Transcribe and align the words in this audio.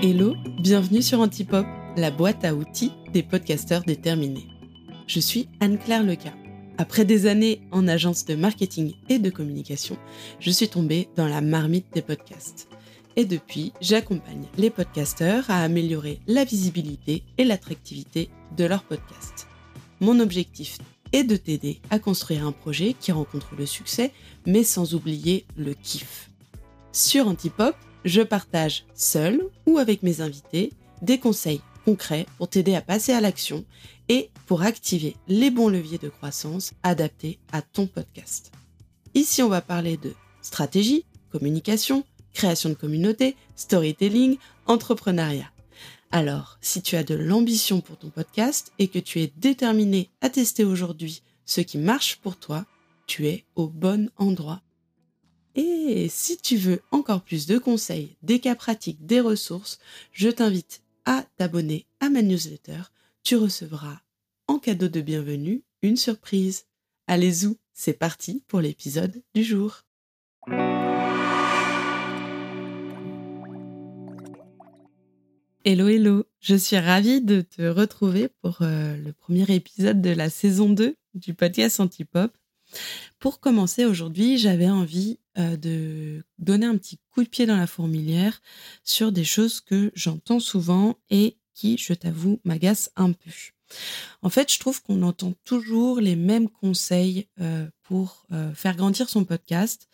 Hello, 0.00 0.36
bienvenue 0.60 1.02
sur 1.02 1.18
Antipop, 1.18 1.66
la 1.96 2.12
boîte 2.12 2.44
à 2.44 2.54
outils 2.54 2.92
des 3.12 3.24
podcasteurs 3.24 3.82
déterminés. 3.82 4.46
Je 5.08 5.18
suis 5.18 5.48
Anne-Claire 5.58 6.04
Leca. 6.04 6.32
Après 6.78 7.04
des 7.04 7.26
années 7.26 7.62
en 7.72 7.88
agence 7.88 8.24
de 8.24 8.36
marketing 8.36 8.94
et 9.08 9.18
de 9.18 9.28
communication, 9.28 9.96
je 10.38 10.52
suis 10.52 10.68
tombée 10.68 11.08
dans 11.16 11.26
la 11.26 11.40
marmite 11.40 11.92
des 11.94 12.02
podcasts. 12.02 12.68
Et 13.16 13.24
depuis, 13.24 13.72
j'accompagne 13.80 14.44
les 14.56 14.70
podcasteurs 14.70 15.50
à 15.50 15.64
améliorer 15.64 16.20
la 16.28 16.44
visibilité 16.44 17.24
et 17.36 17.44
l'attractivité 17.44 18.30
de 18.56 18.66
leurs 18.66 18.84
podcasts. 18.84 19.48
Mon 19.98 20.20
objectif 20.20 20.78
est 21.12 21.24
de 21.24 21.34
t'aider 21.34 21.80
à 21.90 21.98
construire 21.98 22.46
un 22.46 22.52
projet 22.52 22.94
qui 23.00 23.10
rencontre 23.10 23.56
le 23.58 23.66
succès, 23.66 24.12
mais 24.46 24.62
sans 24.62 24.94
oublier 24.94 25.44
le 25.56 25.74
kiff. 25.74 26.30
Sur 26.92 27.26
Antipop, 27.26 27.74
je 28.08 28.22
partage 28.22 28.84
seul 28.94 29.42
ou 29.66 29.78
avec 29.78 30.02
mes 30.02 30.20
invités 30.20 30.72
des 31.02 31.18
conseils 31.18 31.60
concrets 31.84 32.26
pour 32.38 32.48
t'aider 32.48 32.74
à 32.74 32.80
passer 32.80 33.12
à 33.12 33.20
l'action 33.20 33.64
et 34.08 34.30
pour 34.46 34.62
activer 34.62 35.16
les 35.28 35.50
bons 35.50 35.68
leviers 35.68 35.98
de 35.98 36.08
croissance 36.08 36.72
adaptés 36.82 37.38
à 37.52 37.62
ton 37.62 37.86
podcast. 37.86 38.52
Ici, 39.14 39.42
on 39.42 39.48
va 39.48 39.60
parler 39.60 39.96
de 39.96 40.14
stratégie, 40.40 41.04
communication, 41.30 42.04
création 42.32 42.70
de 42.70 42.74
communauté, 42.74 43.36
storytelling, 43.56 44.38
entrepreneuriat. 44.66 45.50
Alors, 46.10 46.58
si 46.62 46.80
tu 46.80 46.96
as 46.96 47.04
de 47.04 47.14
l'ambition 47.14 47.82
pour 47.82 47.98
ton 47.98 48.08
podcast 48.08 48.72
et 48.78 48.88
que 48.88 48.98
tu 48.98 49.20
es 49.20 49.30
déterminé 49.36 50.08
à 50.22 50.30
tester 50.30 50.64
aujourd'hui 50.64 51.22
ce 51.44 51.60
qui 51.60 51.76
marche 51.76 52.16
pour 52.16 52.36
toi, 52.36 52.64
tu 53.06 53.26
es 53.26 53.44
au 53.54 53.68
bon 53.68 54.10
endroit. 54.16 54.62
Et 55.60 56.06
si 56.08 56.36
tu 56.38 56.56
veux 56.56 56.80
encore 56.92 57.20
plus 57.20 57.48
de 57.48 57.58
conseils, 57.58 58.14
des 58.22 58.38
cas 58.38 58.54
pratiques, 58.54 59.04
des 59.06 59.20
ressources, 59.20 59.80
je 60.12 60.28
t'invite 60.28 60.82
à 61.04 61.24
t'abonner 61.36 61.84
à 61.98 62.10
ma 62.10 62.22
newsletter. 62.22 62.78
Tu 63.24 63.34
recevras 63.34 63.98
en 64.46 64.60
cadeau 64.60 64.86
de 64.86 65.00
bienvenue 65.00 65.64
une 65.82 65.96
surprise. 65.96 66.66
Allez 67.08 67.44
y 67.44 67.56
c'est 67.74 67.94
parti 67.94 68.44
pour 68.46 68.60
l'épisode 68.60 69.20
du 69.34 69.42
jour. 69.42 69.82
Hello 75.64 75.88
hello, 75.88 76.24
je 76.38 76.54
suis 76.54 76.78
ravie 76.78 77.20
de 77.20 77.40
te 77.40 77.62
retrouver 77.62 78.28
pour 78.42 78.58
euh, 78.62 78.96
le 78.96 79.12
premier 79.12 79.52
épisode 79.52 80.00
de 80.00 80.10
la 80.10 80.30
saison 80.30 80.70
2 80.70 80.94
du 81.14 81.34
podcast 81.34 81.80
Antipop. 81.80 82.30
Pour 83.18 83.40
commencer 83.40 83.84
aujourd'hui, 83.86 84.38
j'avais 84.38 84.70
envie 84.70 85.18
euh, 85.38 85.56
de 85.56 86.24
donner 86.38 86.66
un 86.66 86.76
petit 86.76 86.98
coup 87.10 87.22
de 87.22 87.28
pied 87.28 87.46
dans 87.46 87.56
la 87.56 87.66
fourmilière 87.66 88.40
sur 88.84 89.12
des 89.12 89.24
choses 89.24 89.60
que 89.60 89.92
j'entends 89.94 90.40
souvent 90.40 90.98
et 91.10 91.38
qui, 91.54 91.76
je 91.78 91.92
t'avoue, 91.92 92.40
m'agacent 92.44 92.90
un 92.96 93.12
peu. 93.12 93.30
En 94.22 94.30
fait, 94.30 94.52
je 94.52 94.58
trouve 94.58 94.82
qu'on 94.82 95.02
entend 95.02 95.34
toujours 95.44 96.00
les 96.00 96.16
mêmes 96.16 96.48
conseils 96.48 97.28
euh, 97.40 97.68
pour 97.82 98.26
euh, 98.32 98.52
faire 98.54 98.76
grandir 98.76 99.08
son 99.08 99.24
podcast 99.24 99.88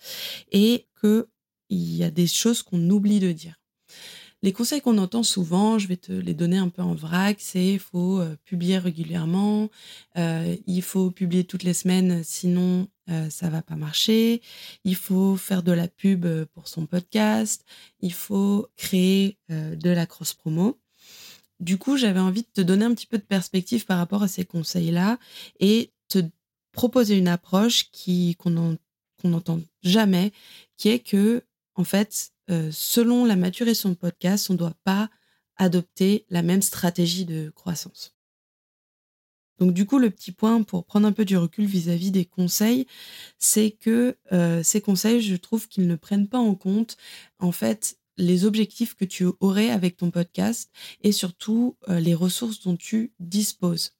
et 0.52 0.86
qu'il 1.00 1.26
y 1.70 2.04
a 2.04 2.10
des 2.10 2.26
choses 2.26 2.62
qu'on 2.62 2.88
oublie 2.90 3.20
de 3.20 3.32
dire. 3.32 3.63
Les 4.44 4.52
conseils 4.52 4.82
qu'on 4.82 4.98
entend 4.98 5.22
souvent, 5.22 5.78
je 5.78 5.88
vais 5.88 5.96
te 5.96 6.12
les 6.12 6.34
donner 6.34 6.58
un 6.58 6.68
peu 6.68 6.82
en 6.82 6.94
vrac, 6.94 7.38
c'est 7.40 7.66
il 7.66 7.78
faut 7.78 8.20
euh, 8.20 8.36
publier 8.44 8.76
régulièrement, 8.76 9.70
euh, 10.18 10.54
il 10.66 10.82
faut 10.82 11.10
publier 11.10 11.44
toutes 11.44 11.62
les 11.62 11.72
semaines, 11.72 12.22
sinon 12.22 12.86
euh, 13.08 13.30
ça 13.30 13.48
va 13.48 13.62
pas 13.62 13.76
marcher, 13.76 14.42
il 14.84 14.96
faut 14.96 15.38
faire 15.38 15.62
de 15.62 15.72
la 15.72 15.88
pub 15.88 16.26
pour 16.52 16.68
son 16.68 16.84
podcast, 16.84 17.64
il 18.00 18.12
faut 18.12 18.68
créer 18.76 19.38
de 19.48 19.88
la 19.88 20.04
cross-promo. 20.04 20.78
Du 21.58 21.78
coup, 21.78 21.96
j'avais 21.96 22.20
envie 22.20 22.42
de 22.42 22.48
te 22.52 22.60
donner 22.60 22.84
un 22.84 22.92
petit 22.92 23.06
peu 23.06 23.16
de 23.16 23.22
perspective 23.22 23.86
par 23.86 23.96
rapport 23.96 24.22
à 24.22 24.28
ces 24.28 24.44
conseils-là 24.44 25.18
et 25.58 25.90
te 26.08 26.18
proposer 26.70 27.16
une 27.16 27.28
approche 27.28 27.90
qui 27.92 28.36
qu'on 28.36 28.76
n'entend 29.24 29.62
jamais, 29.82 30.32
qui 30.76 30.90
est 30.90 30.98
que 30.98 31.44
en 31.76 31.84
fait, 31.84 32.33
euh, 32.50 32.70
selon 32.72 33.24
la 33.24 33.36
maturité 33.36 33.88
de 33.88 33.94
podcast, 33.94 34.50
on 34.50 34.54
ne 34.54 34.58
doit 34.58 34.76
pas 34.84 35.10
adopter 35.56 36.26
la 36.30 36.42
même 36.42 36.62
stratégie 36.62 37.24
de 37.24 37.50
croissance. 37.50 38.14
Donc 39.58 39.72
du 39.72 39.86
coup, 39.86 39.98
le 39.98 40.10
petit 40.10 40.32
point 40.32 40.62
pour 40.62 40.84
prendre 40.84 41.06
un 41.06 41.12
peu 41.12 41.24
du 41.24 41.36
recul 41.36 41.64
vis-à-vis 41.64 42.10
des 42.10 42.24
conseils, 42.24 42.86
c'est 43.38 43.70
que 43.70 44.16
euh, 44.32 44.62
ces 44.64 44.80
conseils, 44.80 45.22
je 45.22 45.36
trouve 45.36 45.68
qu'ils 45.68 45.86
ne 45.86 45.94
prennent 45.94 46.28
pas 46.28 46.38
en 46.38 46.54
compte 46.54 46.96
en 47.38 47.52
fait 47.52 47.98
les 48.16 48.44
objectifs 48.44 48.94
que 48.94 49.04
tu 49.04 49.26
aurais 49.40 49.70
avec 49.70 49.96
ton 49.96 50.10
podcast 50.10 50.70
et 51.02 51.12
surtout 51.12 51.76
euh, 51.88 52.00
les 52.00 52.14
ressources 52.14 52.60
dont 52.62 52.76
tu 52.76 53.12
disposes. 53.20 53.92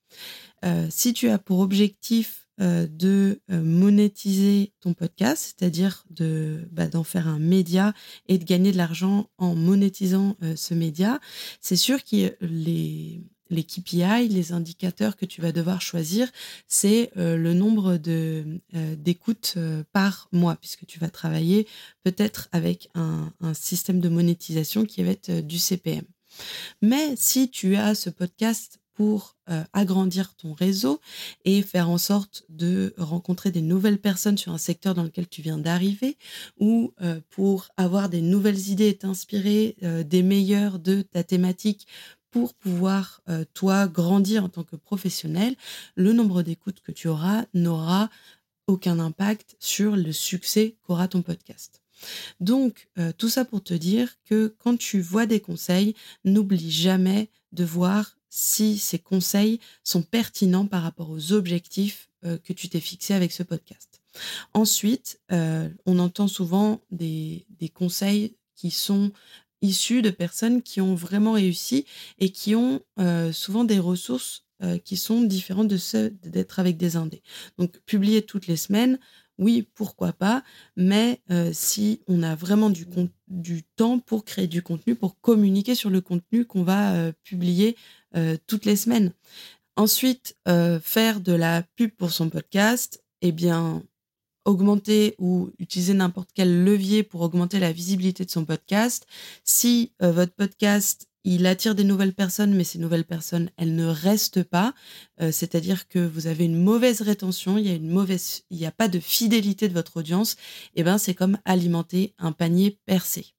si 0.88 1.12
tu 1.12 1.28
as 1.28 1.38
pour 1.38 1.58
objectif 1.60 2.43
de 2.58 3.40
euh, 3.50 3.62
monétiser 3.62 4.72
ton 4.80 4.94
podcast, 4.94 5.54
c'est-à-dire 5.58 6.04
de 6.10 6.68
bah, 6.70 6.86
d'en 6.86 7.04
faire 7.04 7.26
un 7.26 7.38
média 7.38 7.92
et 8.28 8.38
de 8.38 8.44
gagner 8.44 8.72
de 8.72 8.76
l'argent 8.76 9.28
en 9.38 9.54
monétisant 9.54 10.36
euh, 10.42 10.54
ce 10.56 10.74
média, 10.74 11.20
c'est 11.60 11.76
sûr 11.76 12.02
que 12.04 12.34
les 12.40 13.22
les 13.50 13.62
KPI, 13.62 14.28
les 14.28 14.52
indicateurs 14.52 15.16
que 15.16 15.26
tu 15.26 15.42
vas 15.42 15.52
devoir 15.52 15.80
choisir, 15.82 16.28
c'est 16.66 17.10
le 17.14 17.52
nombre 17.52 17.98
de 17.98 18.58
d'écoutes 18.96 19.58
par 19.92 20.28
mois, 20.32 20.56
puisque 20.56 20.86
tu 20.86 20.98
vas 20.98 21.10
travailler 21.10 21.68
peut-être 22.02 22.48
avec 22.52 22.88
un, 22.94 23.30
un, 23.40 23.52
système 23.52 24.00
de 24.00 24.08
monétisation 24.08 24.86
qui 24.86 25.02
va 25.04 25.10
être 25.10 25.30
du 25.42 25.58
CPM. 25.58 26.04
Mais 26.80 27.14
si 27.16 27.50
tu 27.50 27.76
as 27.76 27.94
ce 27.94 28.08
podcast 28.08 28.80
pour 28.94 29.36
euh, 29.50 29.62
agrandir 29.72 30.34
ton 30.34 30.52
réseau 30.52 31.00
et 31.44 31.62
faire 31.62 31.90
en 31.90 31.98
sorte 31.98 32.44
de 32.48 32.94
rencontrer 32.96 33.50
des 33.50 33.60
nouvelles 33.60 34.00
personnes 34.00 34.38
sur 34.38 34.52
un 34.52 34.58
secteur 34.58 34.94
dans 34.94 35.02
lequel 35.02 35.28
tu 35.28 35.42
viens 35.42 35.58
d'arriver 35.58 36.16
ou 36.58 36.92
euh, 37.02 37.20
pour 37.30 37.68
avoir 37.76 38.08
des 38.08 38.22
nouvelles 38.22 38.68
idées 38.68 38.88
et 38.88 38.96
t'inspirer 38.96 39.76
euh, 39.82 40.02
des 40.04 40.22
meilleurs 40.22 40.78
de 40.78 41.02
ta 41.02 41.24
thématique 41.24 41.86
pour 42.30 42.52
pouvoir, 42.54 43.22
toi, 43.52 43.86
grandir 43.86 44.42
en 44.42 44.48
tant 44.48 44.64
que 44.64 44.74
professionnel, 44.74 45.54
le 45.94 46.12
nombre 46.12 46.42
d'écoutes 46.42 46.80
que 46.80 46.90
tu 46.90 47.06
auras 47.06 47.44
n'aura 47.54 48.10
aucun 48.66 48.98
impact 48.98 49.54
sur 49.60 49.94
le 49.94 50.10
succès 50.10 50.74
qu'aura 50.82 51.06
ton 51.06 51.22
podcast. 51.22 51.80
Donc, 52.40 52.88
tout 53.18 53.28
ça 53.28 53.44
pour 53.44 53.62
te 53.62 53.72
dire 53.72 54.16
que 54.24 54.52
quand 54.58 54.76
tu 54.76 55.00
vois 55.00 55.26
des 55.26 55.38
conseils, 55.38 55.94
n'oublie 56.24 56.72
jamais 56.72 57.30
de 57.52 57.62
voir 57.62 58.16
si 58.36 58.78
ces 58.78 58.98
conseils 58.98 59.60
sont 59.84 60.02
pertinents 60.02 60.66
par 60.66 60.82
rapport 60.82 61.08
aux 61.08 61.30
objectifs 61.30 62.08
euh, 62.24 62.36
que 62.36 62.52
tu 62.52 62.68
t'es 62.68 62.80
fixés 62.80 63.14
avec 63.14 63.30
ce 63.30 63.44
podcast. 63.44 64.02
Ensuite, 64.54 65.20
euh, 65.30 65.68
on 65.86 66.00
entend 66.00 66.26
souvent 66.26 66.80
des, 66.90 67.46
conseils 67.74 68.34
qui 68.56 68.72
sont 68.72 69.12
issus 69.62 70.02
de 70.02 70.10
personnes 70.10 70.62
qui 70.62 70.80
ont 70.80 70.96
vraiment 70.96 71.32
réussi 71.32 71.86
et 72.18 72.30
qui 72.30 72.56
ont 72.56 72.80
euh, 72.98 73.30
souvent 73.30 73.62
des 73.62 73.78
ressources 73.78 74.42
qui 74.84 74.96
sont 74.96 75.20
différentes 75.20 75.68
de 75.68 75.76
ceux 75.76 76.10
d'être 76.22 76.58
avec 76.58 76.78
des 76.78 76.96
indés. 76.96 77.22
Donc, 77.58 77.80
publier 77.80 78.22
toutes 78.22 78.46
les 78.46 78.56
semaines, 78.56 78.98
oui, 79.38 79.66
pourquoi 79.74 80.12
pas, 80.12 80.44
mais 80.76 81.20
euh, 81.30 81.50
si 81.52 82.00
on 82.06 82.22
a 82.22 82.34
vraiment 82.34 82.70
du, 82.70 83.62
temps 83.76 83.98
pour 83.98 84.24
créer 84.24 84.46
du 84.46 84.62
contenu, 84.62 84.94
pour 84.94 85.20
communiquer 85.20 85.74
sur 85.74 85.90
le 85.90 86.00
contenu 86.00 86.44
qu'on 86.44 86.62
va 86.62 86.94
euh, 86.94 87.12
publier 87.24 87.76
euh, 88.16 88.36
toutes 88.46 88.64
les 88.64 88.76
semaines. 88.76 89.12
Ensuite, 89.76 90.36
faire 90.82 91.20
de 91.20 91.32
la 91.32 91.64
pub 91.74 91.90
pour 91.90 92.12
son 92.12 92.30
podcast, 92.30 93.02
eh 93.22 93.32
bien, 93.32 93.82
augmenter 94.44 95.16
ou 95.18 95.50
utiliser 95.58 95.94
n'importe 95.94 96.30
quel 96.32 96.62
levier 96.62 97.02
pour 97.02 97.22
augmenter 97.22 97.58
la 97.58 97.72
visibilité 97.72 98.24
de 98.24 98.30
son 98.30 98.44
podcast. 98.44 99.04
Si 99.42 99.90
votre 99.98 100.32
podcast 100.32 101.08
il 101.24 101.46
attire 101.46 101.74
des 101.74 101.84
nouvelles 101.84 102.14
personnes, 102.14 102.54
mais 102.54 102.64
ces 102.64 102.78
nouvelles 102.78 103.04
personnes, 103.04 103.50
elles 103.56 103.74
ne 103.74 103.86
restent 103.86 104.42
pas. 104.42 104.74
Euh, 105.20 105.32
c'est-à-dire 105.32 105.88
que 105.88 105.98
vous 105.98 106.26
avez 106.26 106.44
une 106.44 106.62
mauvaise 106.62 107.00
rétention, 107.00 107.58
il 107.58 107.66
y 107.66 107.70
a 107.70 107.74
une 107.74 107.90
mauvaise, 107.90 108.42
il 108.50 108.58
n'y 108.58 108.66
a 108.66 108.70
pas 108.70 108.88
de 108.88 109.00
fidélité 109.00 109.68
de 109.68 109.74
votre 109.74 109.96
audience. 109.96 110.34
Et 110.74 110.80
eh 110.80 110.82
ben, 110.82 110.98
c'est 110.98 111.14
comme 111.14 111.38
alimenter 111.44 112.14
un 112.18 112.32
panier 112.32 112.78
percé. 112.84 113.34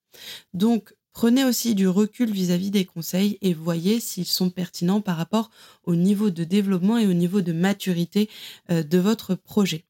Donc, 0.53 0.95
prenez 1.13 1.45
aussi 1.45 1.75
du 1.75 1.87
recul 1.87 2.31
vis-à-vis 2.31 2.71
des 2.71 2.85
conseils 2.85 3.37
et 3.41 3.53
voyez 3.53 3.99
s'ils 3.99 4.25
sont 4.25 4.49
pertinents 4.49 5.01
par 5.01 5.17
rapport 5.17 5.51
au 5.83 5.95
niveau 5.95 6.31
de 6.31 6.43
développement 6.43 6.97
et 6.97 7.07
au 7.07 7.13
niveau 7.13 7.41
de 7.41 7.53
maturité 7.53 8.29
euh, 8.71 8.81
de 8.83 8.97
votre 8.97 9.35
projet. 9.35 9.85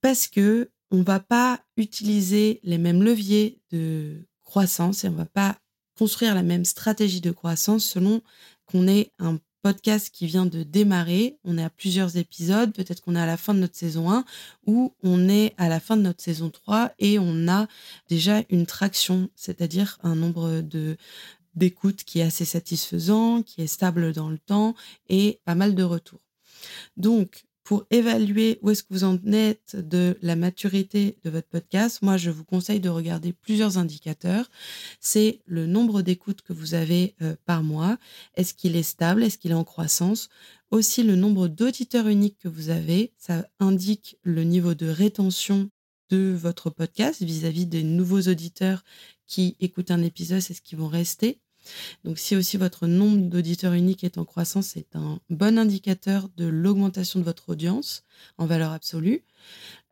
Parce 0.00 0.28
que 0.28 0.70
on 0.90 1.02
va 1.02 1.18
pas 1.18 1.60
utiliser 1.76 2.60
les 2.62 2.78
mêmes 2.78 3.02
leviers 3.02 3.58
de 3.72 4.28
croissance 4.44 5.02
et 5.02 5.08
on 5.08 5.14
va 5.14 5.26
pas 5.26 5.58
construire 5.98 6.34
la 6.34 6.42
même 6.42 6.64
stratégie 6.64 7.20
de 7.20 7.30
croissance 7.30 7.84
selon 7.84 8.22
qu'on 8.66 8.88
ait 8.88 9.10
un 9.18 9.38
podcast 9.62 10.10
qui 10.12 10.26
vient 10.26 10.44
de 10.44 10.62
démarrer, 10.62 11.38
on 11.42 11.56
est 11.56 11.64
à 11.64 11.70
plusieurs 11.70 12.18
épisodes, 12.18 12.74
peut-être 12.74 13.00
qu'on 13.00 13.16
est 13.16 13.20
à 13.20 13.26
la 13.26 13.38
fin 13.38 13.54
de 13.54 13.60
notre 13.60 13.76
saison 13.76 14.10
1 14.10 14.24
ou 14.66 14.92
on 15.02 15.28
est 15.30 15.54
à 15.56 15.70
la 15.70 15.80
fin 15.80 15.96
de 15.96 16.02
notre 16.02 16.22
saison 16.22 16.50
3 16.50 16.92
et 16.98 17.18
on 17.18 17.48
a 17.48 17.66
déjà 18.10 18.42
une 18.50 18.66
traction, 18.66 19.30
c'est-à-dire 19.34 19.98
un 20.02 20.16
nombre 20.16 20.60
de 20.60 20.98
d'écoute 21.54 22.02
qui 22.04 22.18
est 22.18 22.24
assez 22.24 22.44
satisfaisant, 22.44 23.42
qui 23.42 23.62
est 23.62 23.66
stable 23.66 24.12
dans 24.12 24.28
le 24.28 24.38
temps 24.38 24.74
et 25.08 25.40
pas 25.44 25.54
mal 25.54 25.74
de 25.74 25.82
retours. 25.82 26.20
Donc, 26.96 27.44
pour 27.64 27.86
évaluer 27.90 28.58
où 28.60 28.70
est-ce 28.70 28.82
que 28.82 28.92
vous 28.92 29.04
en 29.04 29.18
êtes 29.32 29.74
de 29.76 30.18
la 30.20 30.36
maturité 30.36 31.16
de 31.24 31.30
votre 31.30 31.48
podcast, 31.48 32.02
moi, 32.02 32.18
je 32.18 32.30
vous 32.30 32.44
conseille 32.44 32.78
de 32.78 32.90
regarder 32.90 33.32
plusieurs 33.32 33.78
indicateurs. 33.78 34.50
C'est 35.00 35.40
le 35.46 35.66
nombre 35.66 36.02
d'écoutes 36.02 36.42
que 36.42 36.52
vous 36.52 36.74
avez 36.74 37.14
euh, 37.22 37.34
par 37.46 37.62
mois. 37.62 37.96
Est-ce 38.34 38.52
qu'il 38.52 38.76
est 38.76 38.82
stable? 38.82 39.22
Est-ce 39.22 39.38
qu'il 39.38 39.50
est 39.50 39.54
en 39.54 39.64
croissance? 39.64 40.28
Aussi 40.70 41.02
le 41.02 41.16
nombre 41.16 41.48
d'auditeurs 41.48 42.06
uniques 42.06 42.38
que 42.38 42.48
vous 42.48 42.68
avez. 42.68 43.12
Ça 43.16 43.48
indique 43.58 44.18
le 44.22 44.44
niveau 44.44 44.74
de 44.74 44.86
rétention 44.86 45.70
de 46.10 46.34
votre 46.34 46.68
podcast 46.68 47.22
vis-à-vis 47.22 47.64
des 47.64 47.82
nouveaux 47.82 48.22
auditeurs 48.22 48.84
qui 49.26 49.56
écoutent 49.58 49.90
un 49.90 50.02
épisode, 50.02 50.40
c'est 50.40 50.52
ce 50.52 50.60
qui 50.60 50.76
vont 50.76 50.88
rester. 50.88 51.40
Donc, 52.04 52.18
si 52.18 52.36
aussi 52.36 52.56
votre 52.56 52.86
nombre 52.86 53.28
d'auditeurs 53.28 53.72
uniques 53.72 54.04
est 54.04 54.18
en 54.18 54.24
croissance, 54.24 54.68
c'est 54.68 54.94
un 54.94 55.20
bon 55.30 55.58
indicateur 55.58 56.28
de 56.36 56.46
l'augmentation 56.46 57.20
de 57.20 57.24
votre 57.24 57.50
audience 57.50 58.04
en 58.38 58.46
valeur 58.46 58.72
absolue. 58.72 59.24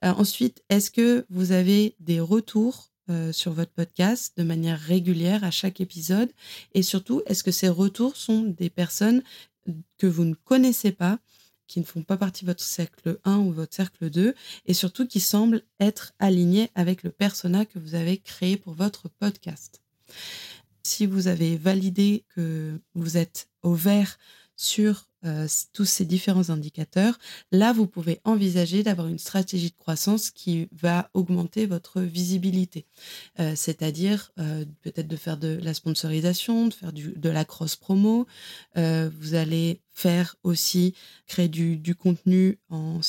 Euh, 0.04 0.10
ensuite, 0.10 0.62
est-ce 0.68 0.90
que 0.90 1.26
vous 1.30 1.52
avez 1.52 1.94
des 2.00 2.20
retours 2.20 2.90
euh, 3.10 3.32
sur 3.32 3.52
votre 3.52 3.72
podcast 3.72 4.34
de 4.36 4.42
manière 4.42 4.78
régulière 4.78 5.44
à 5.44 5.50
chaque 5.50 5.80
épisode? 5.80 6.30
Et 6.74 6.82
surtout, 6.82 7.22
est-ce 7.26 7.44
que 7.44 7.50
ces 7.50 7.68
retours 7.68 8.16
sont 8.16 8.42
des 8.42 8.70
personnes 8.70 9.22
que 9.98 10.06
vous 10.06 10.24
ne 10.24 10.34
connaissez 10.34 10.92
pas 10.92 11.18
qui 11.72 11.80
ne 11.80 11.84
font 11.86 12.02
pas 12.02 12.18
partie 12.18 12.44
de 12.44 12.50
votre 12.50 12.62
cercle 12.62 13.18
1 13.24 13.38
ou 13.38 13.52
votre 13.52 13.74
cercle 13.74 14.10
2, 14.10 14.34
et 14.66 14.74
surtout 14.74 15.06
qui 15.06 15.20
semblent 15.20 15.62
être 15.80 16.12
alignés 16.18 16.70
avec 16.74 17.02
le 17.02 17.08
persona 17.08 17.64
que 17.64 17.78
vous 17.78 17.94
avez 17.94 18.18
créé 18.18 18.58
pour 18.58 18.74
votre 18.74 19.08
podcast? 19.08 19.80
Si 20.82 21.06
vous 21.06 21.28
avez 21.28 21.56
validé 21.56 22.24
que 22.34 22.80
vous 22.94 23.16
êtes 23.16 23.48
au 23.62 23.74
vert 23.74 24.18
sur 24.56 25.08
euh, 25.24 25.46
tous 25.72 25.84
ces 25.84 26.04
différents 26.04 26.50
indicateurs, 26.50 27.16
là, 27.52 27.72
vous 27.72 27.86
pouvez 27.86 28.20
envisager 28.24 28.82
d'avoir 28.82 29.06
une 29.06 29.20
stratégie 29.20 29.70
de 29.70 29.76
croissance 29.76 30.30
qui 30.30 30.68
va 30.72 31.10
augmenter 31.14 31.66
votre 31.66 32.00
visibilité. 32.00 32.86
Euh, 33.38 33.52
c'est-à-dire 33.54 34.32
euh, 34.40 34.64
peut-être 34.82 35.06
de 35.06 35.16
faire 35.16 35.36
de 35.36 35.60
la 35.62 35.74
sponsorisation, 35.74 36.66
de 36.66 36.74
faire 36.74 36.92
de 36.92 37.28
la 37.28 37.44
cross-promo. 37.44 38.26
vous 38.74 39.34
allez 39.34 39.80
faire 39.92 40.34
aussi 40.42 40.94
créer 41.26 41.48
du, 41.48 41.76
du 41.76 41.94
contenu 41.94 42.58
en 42.68 43.00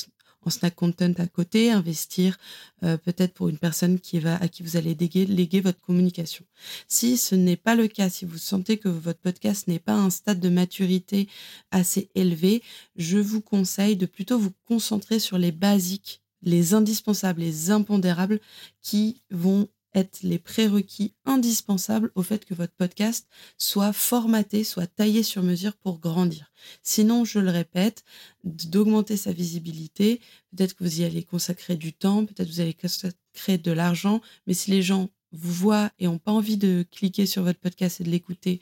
en 0.45 0.49
snack 0.49 0.75
content 0.75 1.13
à 1.17 1.27
côté, 1.27 1.71
investir 1.71 2.37
euh, 2.83 2.97
peut-être 2.97 3.33
pour 3.33 3.49
une 3.49 3.57
personne 3.57 3.99
qui 3.99 4.19
va, 4.19 4.35
à 4.35 4.47
qui 4.47 4.63
vous 4.63 4.77
allez 4.77 4.95
léguer, 4.95 5.61
votre 5.61 5.81
communication. 5.81 6.45
Si 6.87 7.17
ce 7.17 7.35
n'est 7.35 7.57
pas 7.57 7.75
le 7.75 7.87
cas, 7.87 8.09
si 8.09 8.25
vous 8.25 8.37
sentez 8.37 8.77
que 8.77 8.89
votre 8.89 9.19
podcast 9.19 9.67
n'est 9.67 9.79
pas 9.79 9.93
à 9.93 9.97
un 9.97 10.09
stade 10.09 10.39
de 10.39 10.49
maturité 10.49 11.27
assez 11.71 12.09
élevé, 12.15 12.61
je 12.95 13.17
vous 13.17 13.41
conseille 13.41 13.95
de 13.95 14.05
plutôt 14.05 14.37
vous 14.37 14.53
concentrer 14.65 15.19
sur 15.19 15.37
les 15.37 15.51
basiques, 15.51 16.21
les 16.41 16.73
indispensables, 16.73 17.41
les 17.41 17.71
impondérables 17.71 18.39
qui 18.81 19.21
vont 19.31 19.69
être 19.95 20.23
les 20.23 20.39
prérequis 20.39 21.13
indispensables 21.25 22.11
au 22.15 22.23
fait 22.23 22.45
que 22.45 22.53
votre 22.53 22.73
podcast 22.73 23.27
soit 23.57 23.93
formaté, 23.93 24.63
soit 24.63 24.87
taillé 24.87 25.23
sur 25.23 25.43
mesure 25.43 25.75
pour 25.75 25.99
grandir. 25.99 26.51
Sinon, 26.81 27.25
je 27.25 27.39
le 27.39 27.49
répète, 27.49 28.03
d'augmenter 28.43 29.17
sa 29.17 29.31
visibilité, 29.31 30.19
peut-être 30.55 30.75
que 30.75 30.83
vous 30.83 31.01
y 31.01 31.03
allez 31.03 31.23
consacrer 31.23 31.75
du 31.75 31.93
temps, 31.93 32.25
peut-être 32.25 32.47
que 32.47 32.53
vous 32.53 32.61
allez 32.61 32.73
consacrer 32.73 33.57
de 33.57 33.71
l'argent, 33.71 34.21
mais 34.47 34.53
si 34.53 34.71
les 34.71 34.81
gens 34.81 35.09
vous 35.31 35.51
voient 35.51 35.91
et 35.99 36.05
n'ont 36.05 36.19
pas 36.19 36.31
envie 36.31 36.57
de 36.57 36.85
cliquer 36.91 37.25
sur 37.25 37.43
votre 37.43 37.59
podcast 37.59 37.99
et 37.99 38.03
de 38.03 38.09
l'écouter, 38.09 38.61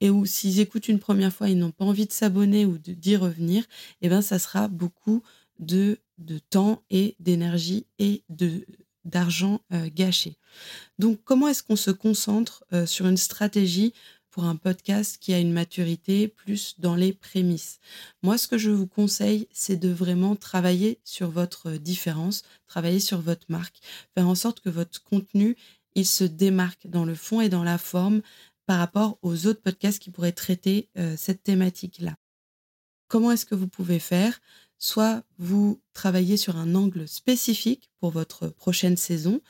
et 0.00 0.10
ou 0.10 0.24
s'ils 0.24 0.60
écoutent 0.60 0.88
une 0.88 1.00
première 1.00 1.32
fois, 1.32 1.48
ils 1.48 1.58
n'ont 1.58 1.72
pas 1.72 1.84
envie 1.84 2.06
de 2.06 2.12
s'abonner 2.12 2.64
ou 2.64 2.78
d'y 2.78 3.16
revenir, 3.16 3.64
eh 4.00 4.08
bien, 4.08 4.22
ça 4.22 4.38
sera 4.38 4.68
beaucoup 4.68 5.22
de, 5.58 5.98
de 6.18 6.38
temps 6.38 6.82
et 6.90 7.16
d'énergie 7.18 7.86
et 7.98 8.22
de, 8.28 8.64
d'argent 9.04 9.60
euh, 9.72 9.88
gâché. 9.92 10.36
Donc, 10.98 11.20
comment 11.24 11.48
est-ce 11.48 11.62
qu'on 11.62 11.76
se 11.76 11.90
concentre 11.90 12.64
euh, 12.72 12.86
sur 12.86 13.06
une 13.06 13.16
stratégie 13.16 13.92
pour 14.30 14.44
un 14.44 14.56
podcast 14.56 15.18
qui 15.20 15.34
a 15.34 15.38
une 15.38 15.52
maturité 15.52 16.28
plus 16.28 16.76
dans 16.78 16.94
les 16.94 17.12
prémices? 17.12 17.80
Moi, 18.22 18.38
ce 18.38 18.48
que 18.48 18.58
je 18.58 18.70
vous 18.70 18.86
conseille, 18.86 19.48
c'est 19.52 19.76
de 19.76 19.90
vraiment 19.90 20.36
travailler 20.36 21.00
sur 21.04 21.30
votre 21.30 21.72
différence, 21.72 22.42
travailler 22.66 23.00
sur 23.00 23.20
votre 23.20 23.46
marque, 23.48 23.80
faire 24.14 24.28
en 24.28 24.34
sorte 24.34 24.60
que 24.60 24.70
votre 24.70 25.02
contenu, 25.02 25.56
il 25.94 26.06
se 26.06 26.24
démarque 26.24 26.86
dans 26.86 27.04
le 27.04 27.14
fond 27.14 27.40
et 27.40 27.48
dans 27.48 27.64
la 27.64 27.78
forme 27.78 28.22
par 28.66 28.78
rapport 28.78 29.18
aux 29.22 29.46
autres 29.46 29.60
podcasts 29.60 30.00
qui 30.00 30.10
pourraient 30.10 30.32
traiter 30.32 30.88
euh, 30.96 31.14
cette 31.18 31.42
thématique-là. 31.42 32.14
Comment 33.08 33.32
est-ce 33.32 33.44
que 33.44 33.54
vous 33.54 33.68
pouvez 33.68 33.98
faire? 33.98 34.40
Soit 34.82 35.22
vous 35.38 35.80
travaillez 35.92 36.36
sur 36.36 36.56
un 36.56 36.74
angle 36.74 37.06
spécifique 37.06 37.88
pour 38.00 38.10
votre 38.10 38.48
prochaine 38.48 38.96
saison, 38.96 39.40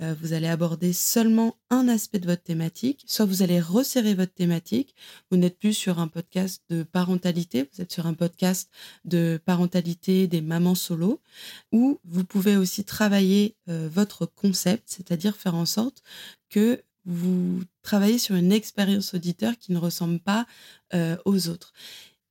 euh, 0.00 0.16
vous 0.20 0.32
allez 0.32 0.48
aborder 0.48 0.92
seulement 0.92 1.56
un 1.70 1.86
aspect 1.86 2.18
de 2.18 2.26
votre 2.26 2.42
thématique, 2.42 3.04
soit 3.06 3.24
vous 3.24 3.42
allez 3.42 3.60
resserrer 3.60 4.14
votre 4.14 4.34
thématique, 4.34 4.96
vous 5.30 5.36
n'êtes 5.36 5.60
plus 5.60 5.74
sur 5.74 6.00
un 6.00 6.08
podcast 6.08 6.64
de 6.70 6.82
parentalité, 6.82 7.70
vous 7.72 7.80
êtes 7.80 7.92
sur 7.92 8.06
un 8.06 8.14
podcast 8.14 8.68
de 9.04 9.40
parentalité 9.44 10.26
des 10.26 10.40
mamans 10.40 10.74
solo, 10.74 11.20
ou 11.70 12.00
vous 12.04 12.24
pouvez 12.24 12.56
aussi 12.56 12.82
travailler 12.82 13.54
euh, 13.68 13.88
votre 13.92 14.26
concept, 14.26 14.82
c'est-à-dire 14.86 15.36
faire 15.36 15.54
en 15.54 15.66
sorte 15.66 16.02
que 16.48 16.82
vous 17.04 17.62
travaillez 17.82 18.18
sur 18.18 18.34
une 18.34 18.50
expérience 18.50 19.14
auditeur 19.14 19.56
qui 19.56 19.70
ne 19.70 19.78
ressemble 19.78 20.18
pas 20.18 20.46
euh, 20.94 21.16
aux 21.24 21.48
autres 21.48 21.72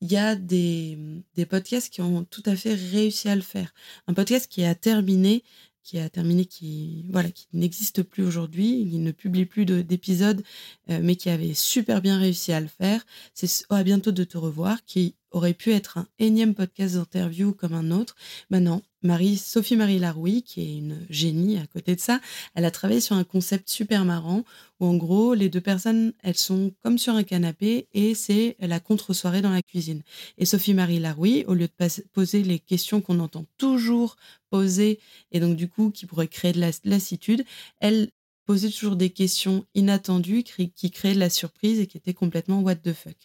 il 0.01 0.11
y 0.11 0.17
a 0.17 0.35
des, 0.35 0.97
des 1.35 1.45
podcasts 1.45 1.91
qui 1.91 2.01
ont 2.01 2.23
tout 2.23 2.43
à 2.45 2.55
fait 2.55 2.73
réussi 2.73 3.29
à 3.29 3.35
le 3.35 3.41
faire. 3.41 3.73
Un 4.07 4.13
podcast 4.13 4.47
qui 4.49 4.63
a 4.63 4.75
terminé, 4.75 5.43
qui 5.83 5.99
a 5.99 6.09
terminé, 6.09 6.45
qui 6.45 7.05
voilà, 7.09 7.31
qui 7.31 7.47
n'existe 7.53 8.03
plus 8.03 8.23
aujourd'hui, 8.23 8.81
il 8.81 9.01
ne 9.01 9.11
publie 9.11 9.45
plus 9.45 9.65
d'épisodes, 9.65 10.43
euh, 10.89 10.99
mais 11.01 11.15
qui 11.15 11.29
avait 11.29 11.53
super 11.53 12.01
bien 12.01 12.19
réussi 12.19 12.53
à 12.53 12.61
le 12.61 12.67
faire. 12.67 13.05
C'est 13.33 13.65
oh, 13.69 13.75
à 13.75 13.83
bientôt 13.83 14.11
de 14.11 14.23
te 14.23 14.37
revoir, 14.37 14.83
qui 14.85 15.15
aurait 15.31 15.53
pu 15.53 15.71
être 15.71 15.97
un 15.97 16.07
énième 16.19 16.55
podcast 16.55 16.95
d'interview 16.95 17.53
comme 17.53 17.73
un 17.73 17.91
autre. 17.91 18.15
Marie, 19.01 19.37
Sophie 19.37 19.77
Marie 19.77 19.97
Laroui, 19.99 20.43
qui 20.43 20.61
est 20.61 20.77
une 20.77 21.05
génie 21.09 21.57
à 21.57 21.65
côté 21.67 21.95
de 21.95 22.01
ça, 22.01 22.19
elle 22.53 22.65
a 22.65 22.71
travaillé 22.71 22.99
sur 22.99 23.15
un 23.15 23.23
concept 23.23 23.69
super 23.69 24.03
marrant 24.03 24.43
où 24.81 24.85
en 24.85 24.95
gros, 24.95 25.33
les 25.33 25.47
deux 25.47 25.61
personnes, 25.61 26.13
elles 26.21 26.35
sont 26.35 26.73
comme 26.83 26.97
sur 26.97 27.13
un 27.13 27.23
canapé 27.23 27.87
et 27.93 28.13
c'est 28.13 28.57
la 28.59 28.81
contre-soirée 28.81 29.41
dans 29.41 29.51
la 29.51 29.61
cuisine. 29.61 30.01
Et 30.37 30.45
Sophie 30.45 30.73
Marie 30.73 30.99
Laroui, 30.99 31.45
au 31.47 31.53
lieu 31.53 31.67
de 31.67 31.87
poser 32.11 32.43
les 32.43 32.59
questions 32.59 32.99
qu'on 32.99 33.19
entend 33.19 33.45
toujours 33.57 34.17
poser 34.49 34.99
et 35.31 35.39
donc 35.39 35.55
du 35.55 35.69
coup 35.69 35.91
qui 35.91 36.05
pourraient 36.05 36.27
créer 36.27 36.51
de 36.51 36.59
la 36.59 36.71
lassitude, 36.83 37.45
elle 37.79 38.09
toujours 38.57 38.95
des 38.95 39.11
questions 39.11 39.65
inattendues 39.75 40.43
qui 40.43 40.91
créaient 40.91 41.13
de 41.13 41.19
la 41.19 41.29
surprise 41.29 41.79
et 41.79 41.87
qui 41.87 41.97
étaient 41.97 42.13
complètement 42.13 42.61
what 42.61 42.75
the 42.75 42.93
fuck. 42.93 43.17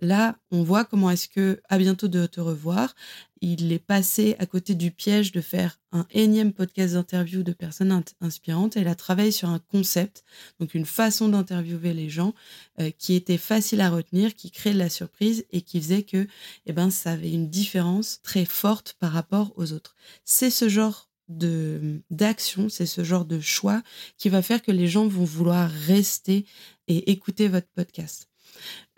Là, 0.00 0.36
on 0.50 0.62
voit 0.62 0.84
comment 0.84 1.10
est-ce 1.10 1.28
que, 1.28 1.60
à 1.68 1.78
bientôt 1.78 2.08
de 2.08 2.26
te 2.26 2.40
revoir, 2.40 2.94
il 3.40 3.72
est 3.72 3.78
passé 3.78 4.36
à 4.38 4.46
côté 4.46 4.74
du 4.74 4.90
piège 4.90 5.30
de 5.32 5.40
faire 5.40 5.78
un 5.92 6.06
énième 6.10 6.52
podcast 6.52 6.94
d'interview 6.94 7.42
de 7.42 7.52
personnes 7.52 8.02
inspirantes. 8.20 8.76
Elle 8.76 8.88
a 8.88 8.94
travaillé 8.94 9.30
sur 9.30 9.48
un 9.50 9.58
concept, 9.58 10.24
donc 10.58 10.74
une 10.74 10.86
façon 10.86 11.28
d'interviewer 11.28 11.92
les 11.92 12.08
gens 12.08 12.34
euh, 12.80 12.90
qui 12.90 13.14
était 13.14 13.38
facile 13.38 13.80
à 13.80 13.90
retenir, 13.90 14.34
qui 14.34 14.50
créait 14.50 14.72
de 14.72 14.78
la 14.78 14.88
surprise 14.88 15.44
et 15.52 15.60
qui 15.60 15.80
faisait 15.80 16.02
que, 16.02 16.26
eh 16.66 16.72
ben, 16.72 16.90
ça 16.90 17.12
avait 17.12 17.32
une 17.32 17.50
différence 17.50 18.20
très 18.22 18.44
forte 18.44 18.96
par 18.98 19.12
rapport 19.12 19.52
aux 19.56 19.72
autres. 19.72 19.94
C'est 20.24 20.50
ce 20.50 20.68
genre 20.68 21.10
de 21.28 22.02
d'action, 22.10 22.68
c'est 22.68 22.86
ce 22.86 23.04
genre 23.04 23.24
de 23.24 23.40
choix 23.40 23.82
qui 24.18 24.28
va 24.28 24.42
faire 24.42 24.62
que 24.62 24.72
les 24.72 24.88
gens 24.88 25.06
vont 25.06 25.24
vouloir 25.24 25.70
rester 25.70 26.46
et 26.88 27.10
écouter 27.10 27.48
votre 27.48 27.68
podcast. 27.74 28.28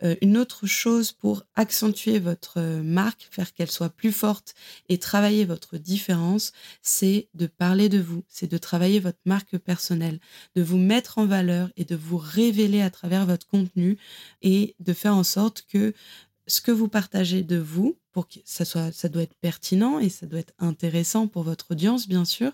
Euh, 0.02 0.14
une 0.20 0.36
autre 0.36 0.66
chose 0.66 1.12
pour 1.12 1.44
accentuer 1.54 2.18
votre 2.18 2.60
marque, 2.60 3.28
faire 3.30 3.52
qu'elle 3.54 3.70
soit 3.70 3.88
plus 3.88 4.12
forte 4.12 4.54
et 4.88 4.98
travailler 4.98 5.44
votre 5.44 5.78
différence, 5.78 6.52
c'est 6.82 7.28
de 7.34 7.46
parler 7.46 7.88
de 7.88 7.98
vous, 7.98 8.24
c'est 8.28 8.50
de 8.50 8.58
travailler 8.58 9.00
votre 9.00 9.18
marque 9.24 9.56
personnelle, 9.56 10.20
de 10.54 10.62
vous 10.62 10.76
mettre 10.76 11.18
en 11.18 11.26
valeur 11.26 11.70
et 11.76 11.84
de 11.84 11.96
vous 11.96 12.18
révéler 12.18 12.82
à 12.82 12.90
travers 12.90 13.24
votre 13.24 13.46
contenu 13.46 13.96
et 14.42 14.74
de 14.80 14.92
faire 14.92 15.16
en 15.16 15.24
sorte 15.24 15.64
que 15.68 15.94
ce 16.46 16.60
que 16.60 16.70
vous 16.70 16.88
partagez 16.88 17.42
de 17.42 17.56
vous, 17.56 17.98
pour 18.12 18.28
que 18.28 18.38
ça 18.44 18.64
soit, 18.64 19.06
doit 19.08 19.22
être 19.22 19.36
pertinent 19.40 19.98
et 19.98 20.08
ça 20.08 20.26
doit 20.26 20.38
être 20.38 20.54
intéressant 20.58 21.28
pour 21.28 21.42
votre 21.42 21.72
audience, 21.72 22.08
bien 22.08 22.24
sûr. 22.24 22.52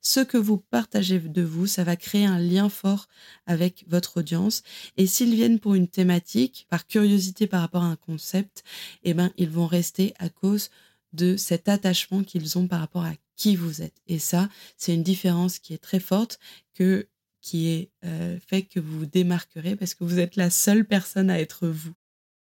Ce 0.00 0.20
que 0.20 0.38
vous 0.38 0.56
partagez 0.56 1.20
de 1.20 1.42
vous, 1.42 1.66
ça 1.66 1.84
va 1.84 1.96
créer 1.96 2.24
un 2.24 2.38
lien 2.38 2.68
fort 2.68 3.06
avec 3.46 3.84
votre 3.86 4.18
audience. 4.18 4.62
Et 4.96 5.06
s'ils 5.06 5.34
viennent 5.34 5.60
pour 5.60 5.74
une 5.74 5.88
thématique, 5.88 6.66
par 6.68 6.86
curiosité 6.86 7.46
par 7.46 7.60
rapport 7.60 7.82
à 7.82 7.88
un 7.88 7.96
concept, 7.96 8.64
eh 9.04 9.14
ben, 9.14 9.30
ils 9.36 9.50
vont 9.50 9.66
rester 9.66 10.14
à 10.18 10.28
cause 10.28 10.70
de 11.12 11.36
cet 11.36 11.68
attachement 11.68 12.24
qu'ils 12.24 12.58
ont 12.58 12.66
par 12.66 12.80
rapport 12.80 13.04
à 13.04 13.14
qui 13.36 13.56
vous 13.56 13.82
êtes. 13.82 14.00
Et 14.06 14.18
ça, 14.18 14.48
c'est 14.76 14.94
une 14.94 15.02
différence 15.02 15.58
qui 15.58 15.74
est 15.74 15.78
très 15.78 16.00
forte 16.00 16.38
que 16.74 17.06
qui 17.40 17.68
est 17.68 17.90
euh, 18.06 18.38
fait 18.46 18.62
que 18.62 18.80
vous 18.80 19.00
vous 19.00 19.06
démarquerez 19.06 19.76
parce 19.76 19.94
que 19.94 20.02
vous 20.02 20.18
êtes 20.18 20.34
la 20.34 20.48
seule 20.48 20.86
personne 20.86 21.28
à 21.28 21.38
être 21.38 21.68
vous. 21.68 21.92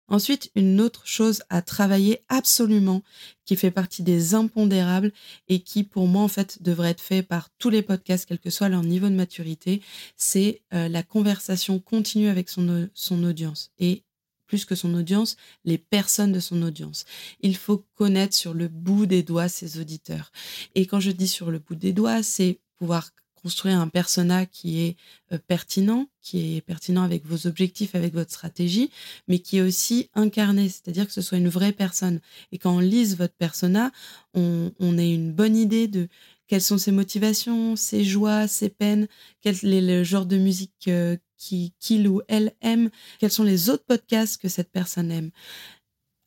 Ensuite, 0.08 0.50
une 0.54 0.80
autre 0.80 1.06
chose 1.06 1.42
à 1.48 1.62
travailler 1.62 2.20
absolument, 2.28 3.02
qui 3.44 3.56
fait 3.56 3.70
partie 3.70 4.02
des 4.02 4.34
impondérables 4.34 5.12
et 5.48 5.60
qui, 5.60 5.84
pour 5.84 6.06
moi, 6.06 6.22
en 6.22 6.28
fait, 6.28 6.62
devrait 6.62 6.90
être 6.90 7.00
fait 7.00 7.22
par 7.22 7.48
tous 7.58 7.70
les 7.70 7.82
podcasts, 7.82 8.26
quel 8.26 8.38
que 8.38 8.50
soit 8.50 8.68
leur 8.68 8.82
niveau 8.82 9.08
de 9.08 9.14
maturité, 9.14 9.80
c'est 10.16 10.62
euh, 10.74 10.88
la 10.88 11.02
conversation 11.02 11.78
continue 11.78 12.28
avec 12.28 12.48
son, 12.48 12.88
son 12.94 13.24
audience. 13.24 13.70
Et 13.78 14.02
plus 14.52 14.66
que 14.66 14.74
son 14.74 14.92
audience, 14.92 15.38
les 15.64 15.78
personnes 15.78 16.32
de 16.32 16.38
son 16.38 16.60
audience. 16.60 17.06
Il 17.40 17.56
faut 17.56 17.86
connaître 17.94 18.34
sur 18.34 18.52
le 18.52 18.68
bout 18.68 19.06
des 19.06 19.22
doigts 19.22 19.48
ses 19.48 19.80
auditeurs. 19.80 20.30
Et 20.74 20.84
quand 20.84 21.00
je 21.00 21.10
dis 21.10 21.26
sur 21.26 21.50
le 21.50 21.58
bout 21.58 21.74
des 21.74 21.94
doigts, 21.94 22.22
c'est 22.22 22.60
pouvoir 22.76 23.12
construire 23.42 23.80
un 23.80 23.88
persona 23.88 24.46
qui 24.46 24.80
est 24.80 24.96
euh, 25.32 25.38
pertinent, 25.46 26.08
qui 26.20 26.56
est 26.56 26.60
pertinent 26.60 27.02
avec 27.02 27.26
vos 27.26 27.46
objectifs, 27.46 27.94
avec 27.94 28.14
votre 28.14 28.30
stratégie, 28.30 28.90
mais 29.28 29.40
qui 29.40 29.58
est 29.58 29.62
aussi 29.62 30.08
incarné, 30.14 30.68
c'est-à-dire 30.68 31.06
que 31.06 31.12
ce 31.12 31.22
soit 31.22 31.38
une 31.38 31.48
vraie 31.48 31.72
personne. 31.72 32.20
Et 32.52 32.58
quand 32.58 32.76
on 32.76 32.80
lise 32.80 33.16
votre 33.16 33.34
persona, 33.34 33.90
on, 34.34 34.72
on 34.78 34.98
ait 34.98 35.12
une 35.12 35.32
bonne 35.32 35.56
idée 35.56 35.88
de 35.88 36.08
quelles 36.46 36.62
sont 36.62 36.78
ses 36.78 36.92
motivations, 36.92 37.76
ses 37.76 38.04
joies, 38.04 38.46
ses 38.46 38.68
peines, 38.68 39.08
quel 39.40 39.54
est 39.64 39.80
le 39.80 40.04
genre 40.04 40.26
de 40.26 40.36
musique 40.36 40.88
euh, 40.88 41.16
qu'il 41.38 42.08
ou 42.08 42.20
elle 42.28 42.52
aime, 42.60 42.90
quels 43.18 43.32
sont 43.32 43.42
les 43.42 43.70
autres 43.70 43.84
podcasts 43.84 44.40
que 44.40 44.48
cette 44.48 44.70
personne 44.70 45.10
aime. 45.10 45.30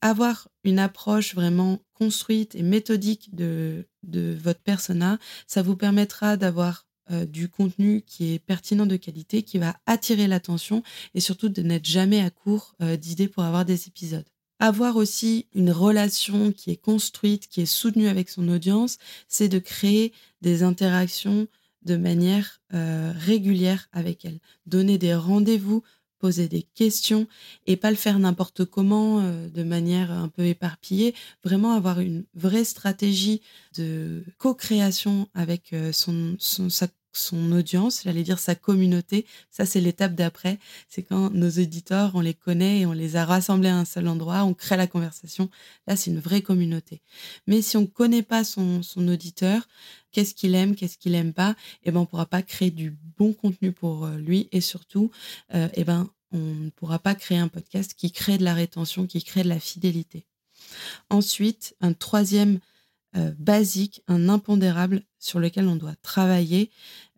Avoir 0.01 0.49
une 0.63 0.79
approche 0.79 1.35
vraiment 1.35 1.79
construite 1.93 2.55
et 2.55 2.63
méthodique 2.63 3.33
de, 3.33 3.87
de 4.03 4.37
votre 4.41 4.61
persona, 4.61 5.17
ça 5.47 5.61
vous 5.61 5.75
permettra 5.75 6.37
d'avoir 6.37 6.84
euh, 7.11 7.25
du 7.25 7.49
contenu 7.49 8.01
qui 8.01 8.33
est 8.33 8.39
pertinent 8.39 8.85
de 8.85 8.95
qualité, 8.95 9.43
qui 9.43 9.57
va 9.57 9.75
attirer 9.85 10.27
l'attention 10.27 10.81
et 11.13 11.19
surtout 11.19 11.49
de 11.49 11.61
n'être 11.61 11.85
jamais 11.85 12.21
à 12.21 12.29
court 12.29 12.75
euh, 12.81 12.97
d'idées 12.97 13.27
pour 13.27 13.43
avoir 13.43 13.63
des 13.63 13.87
épisodes. 13.87 14.25
Avoir 14.59 14.95
aussi 14.95 15.47
une 15.53 15.69
relation 15.71 16.51
qui 16.51 16.71
est 16.71 16.77
construite, 16.77 17.47
qui 17.47 17.61
est 17.61 17.65
soutenue 17.65 18.07
avec 18.07 18.29
son 18.29 18.47
audience, 18.47 18.97
c'est 19.27 19.49
de 19.49 19.59
créer 19.59 20.13
des 20.41 20.63
interactions 20.63 21.47
de 21.83 21.95
manière 21.95 22.59
euh, 22.73 23.13
régulière 23.15 23.87
avec 23.91 24.25
elle. 24.25 24.39
Donner 24.65 24.97
des 24.97 25.13
rendez-vous, 25.13 25.83
poser 26.25 26.47
des 26.47 26.63
questions 26.63 27.27
et 27.67 27.75
pas 27.75 27.91
le 27.91 27.95
faire 27.95 28.17
n'importe 28.17 28.65
comment 28.65 29.21
de 29.21 29.63
manière 29.63 30.11
un 30.11 30.27
peu 30.27 30.45
éparpillée. 30.45 31.13
Vraiment 31.43 31.73
avoir 31.73 31.99
une 31.99 32.23
vraie 32.33 32.63
stratégie 32.63 33.41
de 33.77 34.23
co-création 34.39 35.27
avec 35.35 35.75
son, 35.91 36.35
son, 36.39 36.69
sa 36.71 36.87
son 37.17 37.51
audience, 37.51 38.01
j'allais 38.03 38.23
dire 38.23 38.39
sa 38.39 38.55
communauté. 38.55 39.25
Ça, 39.49 39.65
c'est 39.65 39.81
l'étape 39.81 40.15
d'après. 40.15 40.59
C'est 40.89 41.03
quand 41.03 41.29
nos 41.31 41.49
éditeurs, 41.49 42.11
on 42.13 42.21
les 42.21 42.33
connaît 42.33 42.81
et 42.81 42.85
on 42.85 42.91
les 42.91 43.15
a 43.15 43.25
rassemblés 43.25 43.69
à 43.69 43.77
un 43.77 43.85
seul 43.85 44.07
endroit, 44.07 44.43
on 44.43 44.53
crée 44.53 44.77
la 44.77 44.87
conversation. 44.87 45.49
Là, 45.87 45.95
c'est 45.95 46.11
une 46.11 46.19
vraie 46.19 46.41
communauté. 46.41 47.01
Mais 47.47 47.61
si 47.61 47.77
on 47.77 47.81
ne 47.81 47.85
connaît 47.85 48.23
pas 48.23 48.43
son, 48.43 48.81
auditeur, 48.97 49.67
qu'est-ce 50.11 50.33
qu'il 50.33 50.55
aime, 50.55 50.75
qu'est-ce 50.75 50.97
qu'il 50.97 51.15
aime 51.15 51.33
pas, 51.33 51.55
eh 51.83 51.91
ben, 51.91 52.01
on 52.01 52.05
pourra 52.05 52.25
pas 52.25 52.41
créer 52.41 52.71
du 52.71 52.97
bon 53.17 53.33
contenu 53.33 53.71
pour 53.71 54.05
euh, 54.05 54.17
lui 54.17 54.49
et 54.51 54.61
surtout, 54.61 55.11
euh, 55.53 55.67
eh 55.73 55.83
ben, 55.83 56.09
on 56.31 56.37
ne 56.37 56.69
pourra 56.69 56.99
pas 56.99 57.15
créer 57.15 57.37
un 57.37 57.47
podcast 57.47 57.93
qui 57.95 58.11
crée 58.11 58.37
de 58.37 58.43
la 58.43 58.53
rétention, 58.53 59.07
qui 59.07 59.23
crée 59.23 59.43
de 59.43 59.49
la 59.49 59.59
fidélité. 59.59 60.25
Ensuite, 61.09 61.75
un 61.81 61.93
troisième 61.93 62.59
euh, 63.15 63.31
basique, 63.37 64.01
un 64.07 64.27
impondérable 64.27 65.01
sur 65.19 65.39
lequel 65.39 65.67
on 65.67 65.77
doit 65.77 65.95
travailler 66.01 66.69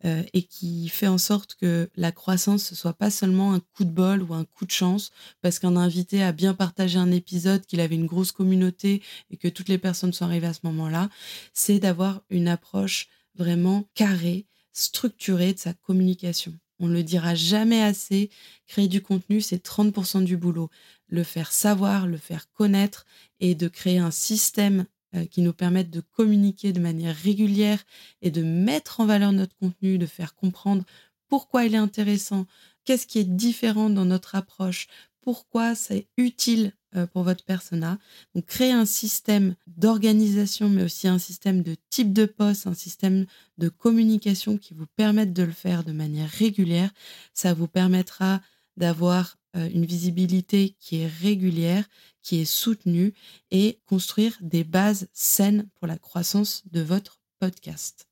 euh, 0.04 0.22
et 0.32 0.44
qui 0.44 0.88
fait 0.88 1.08
en 1.08 1.18
sorte 1.18 1.56
que 1.56 1.90
la 1.96 2.12
croissance 2.12 2.70
ne 2.70 2.76
soit 2.76 2.92
pas 2.92 3.10
seulement 3.10 3.52
un 3.52 3.58
coup 3.58 3.84
de 3.84 3.90
bol 3.90 4.22
ou 4.22 4.32
un 4.32 4.44
coup 4.44 4.64
de 4.64 4.70
chance 4.70 5.10
parce 5.40 5.58
qu'un 5.58 5.76
invité 5.76 6.22
a 6.22 6.30
bien 6.30 6.54
partagé 6.54 7.00
un 7.00 7.10
épisode, 7.10 7.66
qu'il 7.66 7.80
avait 7.80 7.96
une 7.96 8.06
grosse 8.06 8.30
communauté 8.30 9.02
et 9.30 9.36
que 9.36 9.48
toutes 9.48 9.68
les 9.68 9.78
personnes 9.78 10.12
sont 10.12 10.26
arrivées 10.26 10.46
à 10.46 10.54
ce 10.54 10.60
moment-là, 10.64 11.10
c'est 11.52 11.80
d'avoir 11.80 12.22
une 12.30 12.46
approche 12.46 13.08
vraiment 13.34 13.88
carrée, 13.94 14.46
structurée 14.72 15.52
de 15.52 15.58
sa 15.58 15.72
communication. 15.72 16.56
On 16.80 16.88
ne 16.88 16.94
le 16.94 17.02
dira 17.02 17.34
jamais 17.34 17.82
assez, 17.82 18.30
créer 18.66 18.88
du 18.88 19.02
contenu, 19.02 19.40
c'est 19.40 19.64
30% 19.64 20.24
du 20.24 20.36
boulot. 20.36 20.70
Le 21.08 21.22
faire 21.24 21.52
savoir, 21.52 22.06
le 22.06 22.16
faire 22.16 22.50
connaître 22.52 23.04
et 23.40 23.54
de 23.54 23.68
créer 23.68 23.98
un 23.98 24.10
système 24.10 24.86
euh, 25.14 25.24
qui 25.24 25.40
nous 25.40 25.54
permettent 25.54 25.90
de 25.90 26.00
communiquer 26.00 26.72
de 26.72 26.80
manière 26.80 27.16
régulière 27.16 27.82
et 28.22 28.30
de 28.30 28.42
mettre 28.42 29.00
en 29.00 29.06
valeur 29.06 29.32
notre 29.32 29.56
contenu, 29.56 29.98
de 29.98 30.06
faire 30.06 30.34
comprendre 30.34 30.84
pourquoi 31.28 31.64
il 31.64 31.74
est 31.74 31.78
intéressant, 31.78 32.46
qu'est-ce 32.84 33.06
qui 33.06 33.18
est 33.18 33.24
différent 33.24 33.90
dans 33.90 34.04
notre 34.04 34.34
approche, 34.34 34.86
pourquoi 35.28 35.74
c'est 35.74 36.08
utile 36.16 36.72
euh, 36.96 37.06
pour 37.06 37.22
votre 37.22 37.44
persona. 37.44 37.98
Donc 38.34 38.46
créer 38.46 38.72
un 38.72 38.86
système 38.86 39.56
d'organisation, 39.66 40.70
mais 40.70 40.84
aussi 40.84 41.06
un 41.06 41.18
système 41.18 41.62
de 41.62 41.76
type 41.90 42.14
de 42.14 42.24
poste, 42.24 42.66
un 42.66 42.72
système 42.72 43.26
de 43.58 43.68
communication 43.68 44.56
qui 44.56 44.72
vous 44.72 44.86
permette 44.96 45.34
de 45.34 45.42
le 45.42 45.52
faire 45.52 45.84
de 45.84 45.92
manière 45.92 46.30
régulière. 46.30 46.90
Ça 47.34 47.52
vous 47.52 47.68
permettra 47.68 48.40
d'avoir 48.78 49.36
euh, 49.54 49.68
une 49.68 49.84
visibilité 49.84 50.74
qui 50.80 50.96
est 51.02 51.12
régulière, 51.20 51.84
qui 52.22 52.40
est 52.40 52.46
soutenue 52.46 53.12
et 53.50 53.80
construire 53.84 54.34
des 54.40 54.64
bases 54.64 55.08
saines 55.12 55.68
pour 55.74 55.88
la 55.88 55.98
croissance 55.98 56.62
de 56.72 56.80
votre 56.80 57.20
podcast. 57.38 58.08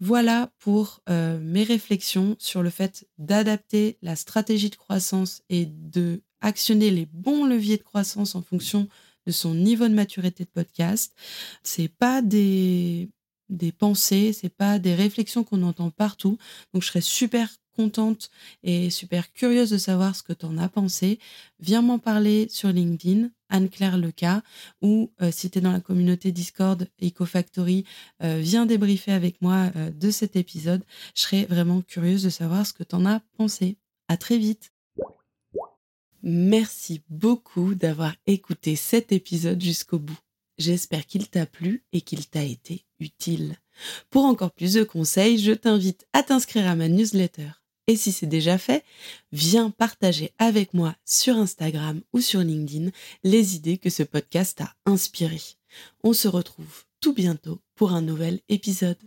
Voilà 0.00 0.52
pour 0.58 1.00
euh, 1.08 1.38
mes 1.40 1.64
réflexions 1.64 2.36
sur 2.38 2.62
le 2.62 2.70
fait 2.70 3.06
d'adapter 3.18 3.98
la 4.02 4.14
stratégie 4.14 4.70
de 4.70 4.76
croissance 4.76 5.42
et 5.48 5.66
de 5.66 6.22
actionner 6.40 6.90
les 6.90 7.06
bons 7.06 7.44
leviers 7.44 7.78
de 7.78 7.82
croissance 7.82 8.36
en 8.36 8.42
fonction 8.42 8.88
de 9.26 9.32
son 9.32 9.54
niveau 9.54 9.88
de 9.88 9.94
maturité 9.94 10.44
de 10.44 10.50
podcast. 10.50 11.14
C'est 11.62 11.88
pas 11.88 12.22
des 12.22 13.10
des 13.48 13.72
pensées, 13.72 14.32
c'est 14.32 14.54
pas 14.54 14.78
des 14.78 14.94
réflexions 14.94 15.42
qu'on 15.42 15.62
entend 15.62 15.90
partout. 15.90 16.36
Donc 16.72 16.82
je 16.82 16.88
serais 16.88 17.00
super 17.00 17.50
contente 17.74 18.30
et 18.62 18.90
super 18.90 19.32
curieuse 19.32 19.70
de 19.70 19.78
savoir 19.78 20.14
ce 20.16 20.22
que 20.22 20.32
tu 20.32 20.44
en 20.46 20.58
as 20.58 20.68
pensé, 20.68 21.18
viens 21.60 21.80
m'en 21.80 21.98
parler 21.98 22.48
sur 22.50 22.70
LinkedIn, 22.70 23.30
Anne-Claire 23.48 23.98
Leca, 23.98 24.42
ou 24.82 25.10
euh, 25.22 25.30
si 25.32 25.50
tu 25.50 25.58
es 25.58 25.60
dans 25.60 25.72
la 25.72 25.80
communauté 25.80 26.32
Discord 26.32 26.88
EcoFactory, 27.02 27.84
euh, 28.22 28.40
viens 28.42 28.66
débriefer 28.66 29.12
avec 29.12 29.40
moi 29.40 29.70
euh, 29.76 29.90
de 29.90 30.10
cet 30.10 30.36
épisode. 30.36 30.84
Je 31.14 31.22
serais 31.22 31.44
vraiment 31.44 31.82
curieuse 31.82 32.22
de 32.22 32.30
savoir 32.30 32.66
ce 32.66 32.72
que 32.72 32.84
tu 32.84 32.94
en 32.94 33.06
as 33.06 33.20
pensé. 33.36 33.76
À 34.08 34.16
très 34.16 34.38
vite. 34.38 34.72
Merci 36.22 37.02
beaucoup 37.08 37.74
d'avoir 37.74 38.14
écouté 38.26 38.74
cet 38.76 39.12
épisode 39.12 39.62
jusqu'au 39.62 39.98
bout. 39.98 40.18
J'espère 40.58 41.06
qu'il 41.06 41.28
t'a 41.28 41.46
plu 41.46 41.84
et 41.92 42.00
qu'il 42.00 42.26
t'a 42.26 42.42
été 42.42 42.84
utile. 42.98 43.56
Pour 44.10 44.24
encore 44.24 44.50
plus 44.50 44.74
de 44.74 44.82
conseils, 44.82 45.38
je 45.38 45.52
t'invite 45.52 46.06
à 46.12 46.24
t'inscrire 46.24 46.66
à 46.66 46.74
ma 46.74 46.88
newsletter 46.88 47.50
et 47.88 47.96
si 47.96 48.12
c'est 48.12 48.26
déjà 48.26 48.58
fait, 48.58 48.84
viens 49.32 49.70
partager 49.70 50.32
avec 50.38 50.74
moi 50.74 50.94
sur 51.04 51.36
Instagram 51.36 52.02
ou 52.12 52.20
sur 52.20 52.40
LinkedIn 52.40 52.90
les 53.24 53.56
idées 53.56 53.78
que 53.78 53.90
ce 53.90 54.02
podcast 54.02 54.60
a 54.60 54.74
inspirées. 54.84 55.40
On 56.04 56.12
se 56.12 56.28
retrouve 56.28 56.84
tout 57.00 57.14
bientôt 57.14 57.60
pour 57.74 57.92
un 57.92 58.02
nouvel 58.02 58.40
épisode. 58.48 58.98